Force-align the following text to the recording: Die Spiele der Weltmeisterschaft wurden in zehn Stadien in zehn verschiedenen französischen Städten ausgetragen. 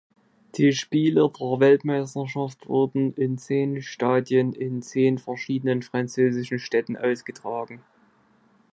Die 0.55 0.73
Spiele 0.73 1.29
der 1.39 1.59
Weltmeisterschaft 1.59 2.67
wurden 2.67 3.13
in 3.13 3.37
zehn 3.37 3.83
Stadien 3.83 4.51
in 4.51 4.81
zehn 4.81 5.19
verschiedenen 5.19 5.83
französischen 5.83 6.57
Städten 6.57 6.97
ausgetragen. 6.97 7.83